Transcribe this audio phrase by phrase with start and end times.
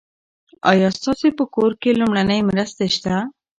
[0.71, 3.15] ایا ستاسي په کور کې لومړنۍ مرستې شته؟